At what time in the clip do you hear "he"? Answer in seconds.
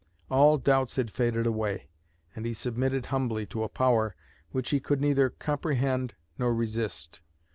2.43-2.55, 4.71-4.79